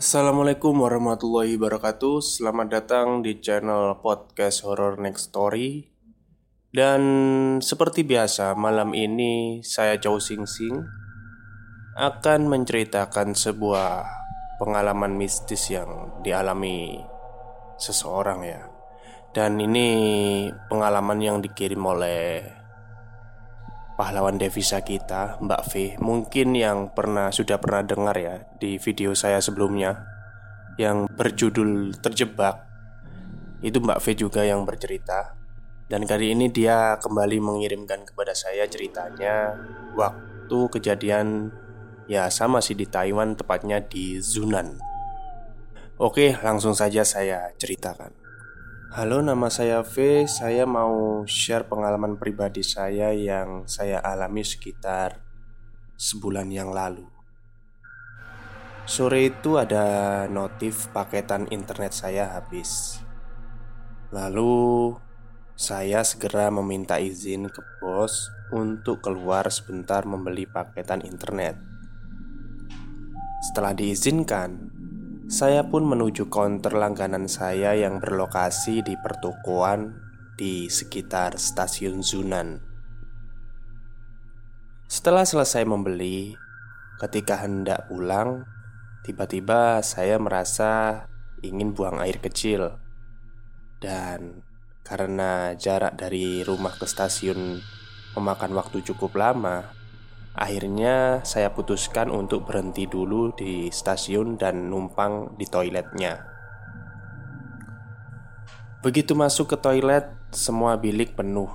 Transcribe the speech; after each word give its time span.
Assalamualaikum 0.00 0.80
warahmatullahi 0.80 1.60
wabarakatuh. 1.60 2.24
Selamat 2.24 2.72
datang 2.72 3.20
di 3.20 3.36
channel 3.36 4.00
podcast 4.00 4.64
Horror 4.64 4.96
Next 4.96 5.28
Story. 5.28 5.92
Dan 6.72 7.02
seperti 7.60 8.08
biasa 8.08 8.56
malam 8.56 8.96
ini 8.96 9.60
saya 9.60 10.00
Chow 10.00 10.16
Sing 10.16 10.48
Sing 10.48 10.72
Akan 12.00 12.48
menceritakan 12.48 13.36
sebuah 13.36 14.08
pengalaman 14.56 15.20
mistis 15.20 15.68
yang 15.68 16.16
dialami 16.24 17.04
seseorang 17.76 18.40
ya. 18.40 18.72
Dan 19.36 19.60
ini 19.60 20.48
pengalaman 20.72 21.20
yang 21.20 21.44
dikirim 21.44 21.84
oleh 21.84 22.48
pahlawan 24.00 24.40
devisa 24.40 24.80
kita, 24.80 25.36
Mbak 25.44 25.62
V. 25.68 25.72
Mungkin 26.00 26.56
yang 26.56 26.88
pernah 26.96 27.28
sudah 27.28 27.60
pernah 27.60 27.84
dengar 27.84 28.16
ya 28.16 28.48
di 28.56 28.80
video 28.80 29.12
saya 29.12 29.44
sebelumnya 29.44 30.08
yang 30.80 31.04
berjudul 31.04 32.00
Terjebak. 32.00 32.64
Itu 33.60 33.84
Mbak 33.84 34.00
V 34.00 34.06
juga 34.16 34.40
yang 34.40 34.64
bercerita. 34.64 35.36
Dan 35.84 36.08
kali 36.08 36.32
ini 36.32 36.48
dia 36.48 36.96
kembali 36.96 37.44
mengirimkan 37.44 38.08
kepada 38.08 38.32
saya 38.32 38.64
ceritanya 38.64 39.60
waktu 39.92 40.58
kejadian 40.80 41.52
ya 42.08 42.32
sama 42.32 42.64
sih 42.64 42.72
di 42.72 42.88
Taiwan 42.88 43.36
tepatnya 43.36 43.84
di 43.84 44.16
Zunan. 44.16 44.80
Oke, 46.00 46.40
langsung 46.40 46.72
saja 46.72 47.04
saya 47.04 47.52
ceritakan. 47.60 48.19
Halo, 48.90 49.22
nama 49.22 49.46
saya 49.46 49.86
V. 49.86 50.26
Saya 50.26 50.66
mau 50.66 51.22
share 51.22 51.62
pengalaman 51.62 52.18
pribadi 52.18 52.66
saya 52.66 53.14
yang 53.14 53.62
saya 53.70 54.02
alami 54.02 54.42
sekitar 54.42 55.22
sebulan 55.94 56.50
yang 56.50 56.74
lalu. 56.74 57.06
Sore 58.90 59.30
itu 59.30 59.62
ada 59.62 60.26
notif 60.26 60.90
paketan 60.90 61.46
internet 61.54 61.94
saya 61.94 62.34
habis. 62.34 62.98
Lalu 64.10 64.98
saya 65.54 66.02
segera 66.02 66.50
meminta 66.50 66.98
izin 66.98 67.46
ke 67.46 67.62
bos 67.78 68.26
untuk 68.50 69.06
keluar 69.06 69.54
sebentar 69.54 70.02
membeli 70.02 70.50
paketan 70.50 71.06
internet. 71.06 71.54
Setelah 73.46 73.70
diizinkan, 73.70 74.79
saya 75.30 75.62
pun 75.62 75.86
menuju 75.86 76.26
counter 76.26 76.74
langganan 76.74 77.30
saya 77.30 77.78
yang 77.78 78.02
berlokasi 78.02 78.82
di 78.82 78.98
pertokoan 78.98 79.94
di 80.34 80.66
sekitar 80.66 81.38
stasiun 81.38 82.02
Zunan. 82.02 82.58
Setelah 84.90 85.22
selesai 85.22 85.62
membeli, 85.62 86.34
ketika 86.98 87.46
hendak 87.46 87.86
pulang, 87.86 88.42
tiba-tiba 89.06 89.78
saya 89.86 90.18
merasa 90.18 91.06
ingin 91.46 91.78
buang 91.78 92.02
air 92.02 92.18
kecil. 92.18 92.82
Dan 93.78 94.42
karena 94.82 95.54
jarak 95.54 95.94
dari 95.94 96.42
rumah 96.42 96.74
ke 96.74 96.90
stasiun 96.90 97.62
memakan 98.18 98.50
waktu 98.58 98.82
cukup 98.82 99.14
lama, 99.14 99.78
Akhirnya 100.30 101.26
saya 101.26 101.50
putuskan 101.50 102.06
untuk 102.06 102.46
berhenti 102.46 102.86
dulu 102.86 103.34
di 103.34 103.66
stasiun 103.66 104.38
dan 104.38 104.70
numpang 104.70 105.34
di 105.34 105.42
toiletnya. 105.42 106.22
Begitu 108.80 109.18
masuk 109.18 109.52
ke 109.52 109.56
toilet, 109.58 110.06
semua 110.30 110.78
bilik 110.78 111.18
penuh. 111.18 111.50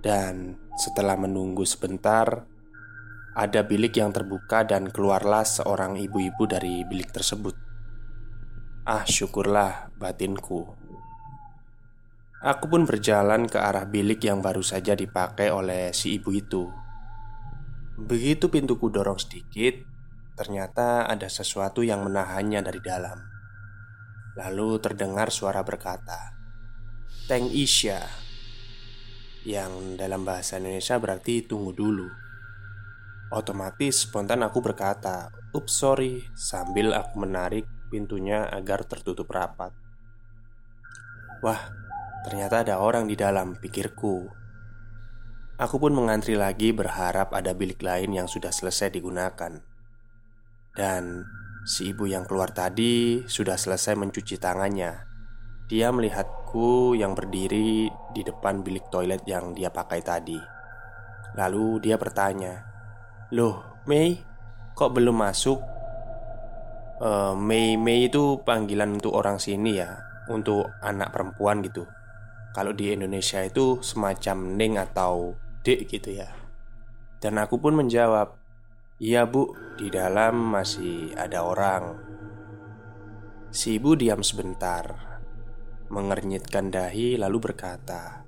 Dan 0.00 0.56
setelah 0.80 1.20
menunggu 1.20 1.68
sebentar 1.68 2.48
Ada 3.30 3.62
bilik 3.62 3.94
yang 3.94 4.10
terbuka 4.10 4.66
dan 4.66 4.90
keluarlah 4.90 5.46
seorang 5.46 5.94
ibu-ibu 5.94 6.50
dari 6.50 6.82
bilik 6.82 7.14
tersebut. 7.14 7.54
Ah 8.82 9.06
syukurlah 9.06 9.94
batinku. 9.94 10.66
Aku 12.42 12.64
pun 12.66 12.90
berjalan 12.90 13.46
ke 13.46 13.54
arah 13.54 13.86
bilik 13.86 14.18
yang 14.26 14.42
baru 14.42 14.66
saja 14.66 14.98
dipakai 14.98 15.54
oleh 15.54 15.94
si 15.94 16.18
ibu 16.18 16.34
itu 16.34 16.66
Begitu 18.00 18.48
pintuku 18.48 18.88
dorong 18.88 19.20
sedikit, 19.20 19.76
ternyata 20.32 21.04
ada 21.04 21.28
sesuatu 21.28 21.84
yang 21.84 22.00
menahannya 22.00 22.64
dari 22.64 22.80
dalam. 22.80 23.20
Lalu 24.40 24.80
terdengar 24.80 25.28
suara 25.28 25.60
berkata, 25.60 26.32
"Teng 27.28 27.52
Isya." 27.52 28.00
Yang 29.44 30.00
dalam 30.00 30.24
bahasa 30.24 30.56
Indonesia 30.56 30.96
berarti 30.96 31.44
tunggu 31.44 31.76
dulu. 31.76 32.08
Otomatis 33.36 34.08
spontan 34.08 34.40
aku 34.48 34.64
berkata, 34.64 35.28
"Ups, 35.52 35.84
sorry," 35.84 36.24
sambil 36.32 36.96
aku 36.96 37.20
menarik 37.20 37.68
pintunya 37.92 38.48
agar 38.48 38.88
tertutup 38.88 39.28
rapat. 39.28 39.76
Wah, 41.44 41.68
ternyata 42.24 42.64
ada 42.64 42.80
orang 42.80 43.04
di 43.04 43.16
dalam, 43.16 43.60
pikirku. 43.60 44.39
Aku 45.60 45.76
pun 45.76 45.92
mengantri 45.92 46.40
lagi 46.40 46.72
berharap 46.72 47.36
ada 47.36 47.52
bilik 47.52 47.84
lain 47.84 48.16
yang 48.16 48.24
sudah 48.24 48.48
selesai 48.48 48.96
digunakan. 48.96 49.60
Dan 50.72 51.28
si 51.68 51.92
ibu 51.92 52.08
yang 52.08 52.24
keluar 52.24 52.48
tadi 52.56 53.28
sudah 53.28 53.60
selesai 53.60 53.92
mencuci 53.92 54.40
tangannya. 54.40 55.04
Dia 55.68 55.92
melihatku 55.92 56.96
yang 56.96 57.12
berdiri 57.12 57.92
di 57.92 58.22
depan 58.24 58.64
bilik 58.64 58.88
toilet 58.88 59.20
yang 59.28 59.52
dia 59.52 59.68
pakai 59.68 60.00
tadi. 60.00 60.40
Lalu 61.36 61.84
dia 61.84 62.00
bertanya 62.00 62.64
Loh 63.36 63.84
Mei, 63.84 64.16
kok 64.72 64.96
belum 64.96 65.20
masuk? 65.20 65.60
Uh, 67.04 67.36
Mei 67.36 67.76
Mei 67.76 68.08
itu 68.08 68.40
panggilan 68.48 68.96
untuk 68.96 69.16
orang 69.16 69.40
sini 69.40 69.80
ya 69.80 69.92
Untuk 70.32 70.72
anak 70.80 71.12
perempuan 71.12 71.60
gitu. 71.60 71.84
Kalau 72.56 72.72
di 72.72 72.96
Indonesia 72.96 73.44
itu 73.44 73.84
semacam 73.84 74.56
Ning 74.56 74.80
atau 74.80 75.36
dek 75.64 75.88
gitu 75.88 76.16
ya. 76.20 76.32
Dan 77.20 77.36
aku 77.36 77.60
pun 77.60 77.76
menjawab 77.76 78.40
Iya 79.00 79.24
bu, 79.24 79.56
di 79.80 79.88
dalam 79.88 80.52
masih 80.52 81.16
ada 81.16 81.40
orang. 81.40 81.96
Si 83.48 83.80
ibu 83.80 83.96
diam 83.96 84.20
sebentar 84.20 85.18
Mengernyitkan 85.88 86.68
dahi 86.70 87.16
lalu 87.16 87.50
berkata 87.50 88.22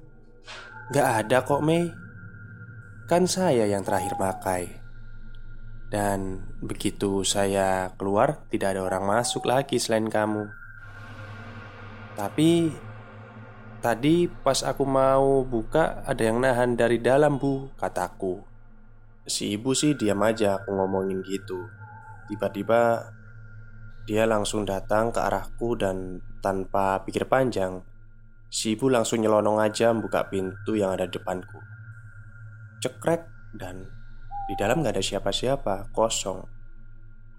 Gak 0.90 1.08
ada 1.24 1.44
kok 1.44 1.60
Mei. 1.60 1.92
Kan 3.04 3.28
saya 3.28 3.68
yang 3.68 3.84
terakhir 3.84 4.16
pakai 4.16 4.62
Dan 5.92 6.40
begitu 6.64 7.22
saya 7.22 7.92
keluar 8.00 8.48
Tidak 8.48 8.72
ada 8.72 8.80
orang 8.82 9.04
masuk 9.04 9.44
lagi 9.44 9.76
selain 9.76 10.08
kamu. 10.08 10.48
Tapi 12.16 12.72
Tadi 13.82 14.30
pas 14.30 14.62
aku 14.62 14.86
mau 14.86 15.42
buka 15.42 16.06
ada 16.06 16.22
yang 16.22 16.38
nahan 16.38 16.78
dari 16.78 17.02
dalam 17.02 17.36
bu 17.36 17.66
Kataku. 17.74 18.38
Si 19.26 19.58
ibu 19.58 19.74
sih 19.74 19.98
diam 19.98 20.22
aja 20.22 20.62
aku 20.62 20.70
ngomongin 20.70 21.20
gitu. 21.26 21.66
Tiba-tiba 22.30 23.10
Dia 24.02 24.26
langsung 24.26 24.66
datang 24.66 25.14
ke 25.14 25.22
arahku 25.22 25.78
dan 25.78 26.18
tanpa 26.42 27.06
pikir 27.06 27.22
panjang 27.30 27.82
Si 28.52 28.76
ibu 28.76 28.92
langsung 28.92 29.24
nyelonong 29.24 29.64
aja 29.64 29.96
membuka 29.96 30.28
pintu 30.28 30.76
yang 30.76 30.92
ada 30.92 31.08
depanku. 31.08 31.56
Cekrek 32.84 33.24
dan 33.56 33.88
di 34.44 34.52
dalam 34.60 34.84
gak 34.84 34.92
ada 34.92 35.00
siapa-siapa, 35.00 35.88
kosong. 35.96 36.44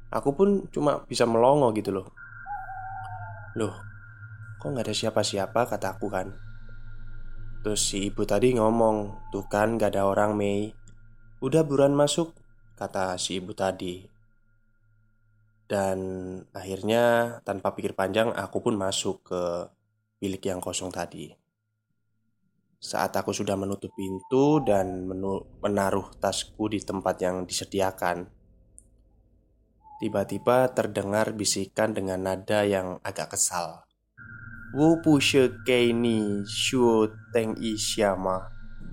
Aku 0.09 0.33
pun 0.33 0.65
cuma 0.73 1.05
bisa 1.05 1.29
melongo 1.29 1.69
gitu 1.77 1.93
loh. 1.93 2.09
Loh, 3.53 3.77
Kok 4.63 4.71
nggak 4.71 4.87
ada 4.87 4.95
siapa-siapa 4.95 5.67
kataku 5.67 6.07
kan. 6.07 6.31
Terus 7.67 7.83
si 7.83 8.07
ibu 8.07 8.23
tadi 8.23 8.55
ngomong 8.55 9.27
Tuh 9.27 9.43
kan 9.51 9.75
gak 9.75 9.91
ada 9.91 10.07
orang 10.07 10.39
Mei. 10.39 10.71
Udah 11.43 11.67
buruan 11.67 11.91
masuk 11.91 12.31
Kata 12.79 13.19
si 13.19 13.43
ibu 13.43 13.51
tadi. 13.51 14.07
Dan 15.67 15.99
akhirnya 16.55 17.37
tanpa 17.43 17.75
pikir 17.75 17.91
panjang 17.91 18.31
aku 18.31 18.63
pun 18.63 18.79
masuk 18.79 19.27
ke 19.27 19.41
bilik 20.23 20.47
yang 20.47 20.63
kosong 20.63 20.95
tadi. 20.95 21.27
Saat 22.79 23.19
aku 23.19 23.35
sudah 23.35 23.59
menutup 23.59 23.91
pintu 23.91 24.63
dan 24.63 25.03
menaruh 25.59 26.07
tasku 26.23 26.71
di 26.71 26.79
tempat 26.79 27.19
yang 27.19 27.43
disediakan 27.43 28.31
Tiba-tiba 30.03 30.67
terdengar 30.75 31.31
bisikan 31.31 31.95
dengan 31.95 32.27
nada 32.27 32.67
yang 32.67 32.99
agak 33.07 33.39
kesal 33.39 33.87
Wu 34.73 34.97
Pushe 35.05 35.61
Keini 35.61 36.41
Shuo 36.49 37.05
Teng 37.29 37.53
i 37.61 37.77
Ishiyama 37.77 38.41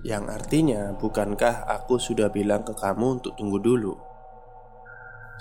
Yang 0.05 0.25
artinya 0.29 0.93
bukankah 0.93 1.65
aku 1.65 1.97
sudah 1.97 2.29
bilang 2.29 2.61
ke 2.61 2.77
kamu 2.77 3.17
untuk 3.17 3.33
tunggu 3.33 3.57
dulu? 3.57 3.97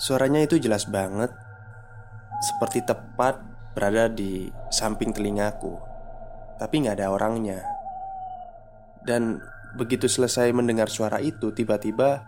Suaranya 0.00 0.40
itu 0.40 0.56
jelas 0.56 0.88
banget 0.88 1.28
Seperti 2.40 2.80
tepat 2.88 3.36
berada 3.76 4.08
di 4.08 4.48
samping 4.72 5.12
telingaku 5.12 5.76
Tapi 6.56 6.88
nggak 6.88 6.96
ada 6.96 7.12
orangnya. 7.12 7.60
Dan 9.04 9.44
begitu 9.76 10.08
selesai 10.08 10.56
mendengar 10.56 10.88
suara 10.88 11.20
itu 11.20 11.52
tiba-tiba 11.52 12.24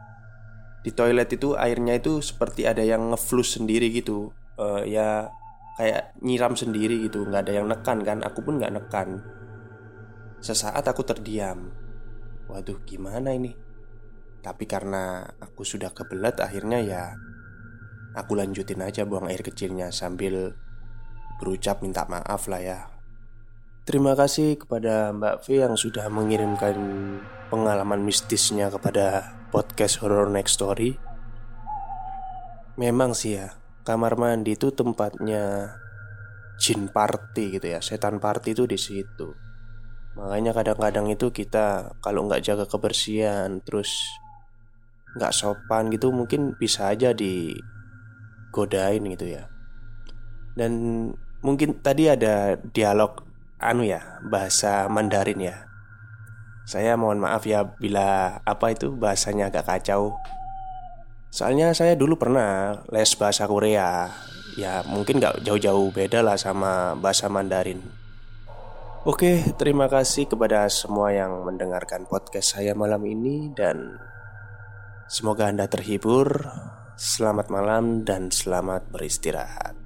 di 0.85 0.93
toilet 0.93 1.32
itu 1.32 1.56
airnya 1.56 1.97
itu 1.97 2.20
seperti 2.20 2.69
ada 2.69 2.85
yang 2.85 3.12
ngeflus 3.12 3.56
sendiri 3.56 3.88
gitu. 3.88 4.37
Uh, 4.56 4.85
ya 4.85 5.32
kayak 5.79 6.17
nyiram 6.21 6.55
sendiri 6.55 7.01
gitu 7.07 7.25
nggak 7.25 7.49
ada 7.49 7.53
yang 7.63 7.67
nekan 7.69 8.01
kan? 8.03 8.19
Aku 8.25 8.45
pun 8.45 8.61
nggak 8.61 8.75
nekan. 8.77 9.23
Sesaat 10.43 10.85
aku 10.89 11.07
terdiam. 11.07 11.71
Waduh 12.51 12.83
gimana 12.85 13.33
ini? 13.33 13.55
Tapi 14.43 14.67
karena 14.67 15.23
aku 15.39 15.63
sudah 15.63 15.95
kebelet 15.95 16.43
akhirnya 16.43 16.83
ya 16.83 17.15
Aku 18.13 18.37
lanjutin 18.37 18.85
aja 18.85 19.09
buang 19.09 19.25
air 19.25 19.41
kecilnya 19.41 19.89
sambil 19.89 20.53
berucap 21.41 21.81
minta 21.81 22.05
maaf 22.05 22.45
lah 22.45 22.61
ya. 22.61 22.79
Terima 23.89 24.13
kasih 24.13 24.61
kepada 24.61 25.17
Mbak 25.17 25.37
V 25.43 25.47
yang 25.57 25.75
sudah 25.81 26.13
mengirimkan 26.13 26.77
pengalaman 27.49 28.05
mistisnya 28.05 28.69
kepada 28.69 29.33
podcast 29.49 30.05
Horror 30.05 30.29
Next 30.29 30.61
Story. 30.61 31.01
Memang 32.77 33.17
sih 33.17 33.41
ya, 33.41 33.57
kamar 33.82 34.14
mandi 34.14 34.55
itu 34.55 34.70
tempatnya 34.70 35.75
jin 36.62 36.87
party 36.87 37.58
gitu 37.58 37.67
ya, 37.75 37.82
setan 37.82 38.23
party 38.23 38.55
itu 38.55 38.64
di 38.67 38.79
situ. 38.79 39.34
Makanya 40.14 40.55
kadang-kadang 40.55 41.11
itu 41.11 41.34
kita 41.34 41.96
kalau 41.99 42.29
nggak 42.29 42.44
jaga 42.44 42.64
kebersihan, 42.70 43.58
terus 43.64 43.90
nggak 45.19 45.34
sopan 45.34 45.90
gitu 45.93 46.14
mungkin 46.14 46.55
bisa 46.56 46.93
aja 46.93 47.11
digodain 47.17 49.02
gitu 49.02 49.26
ya. 49.26 49.50
Dan 50.55 50.73
mungkin 51.43 51.82
tadi 51.82 52.06
ada 52.06 52.61
dialog 52.61 53.25
anu 53.58 53.82
ya 53.82 54.23
bahasa 54.29 54.87
Mandarin 54.87 55.40
ya. 55.43 55.56
Saya 56.62 56.94
mohon 56.94 57.19
maaf 57.19 57.43
ya 57.43 57.67
bila 57.67 58.38
apa 58.46 58.70
itu 58.70 58.94
bahasanya 58.94 59.50
agak 59.50 59.67
kacau 59.67 60.14
soalnya 61.32 61.73
saya 61.73 61.96
dulu 61.96 62.20
pernah 62.20 62.84
les 62.93 63.08
bahasa 63.17 63.49
Korea 63.49 64.12
ya 64.61 64.84
mungkin 64.84 65.17
nggak 65.17 65.49
jauh-jauh 65.49 65.88
beda 65.88 66.20
lah 66.20 66.37
sama 66.37 66.93
bahasa 66.93 67.32
Mandarin 67.32 68.05
Oke, 69.02 69.43
terima 69.58 69.90
kasih 69.90 70.31
kepada 70.31 70.70
semua 70.70 71.11
yang 71.11 71.43
mendengarkan 71.43 72.06
podcast 72.06 72.55
saya 72.55 72.70
malam 72.70 73.02
ini 73.02 73.50
dan 73.50 73.99
Semoga 75.11 75.50
Anda 75.50 75.67
terhibur. 75.67 76.46
Selamat 76.94 77.50
malam 77.50 78.06
dan 78.06 78.31
selamat 78.31 78.94
beristirahat. 78.94 79.81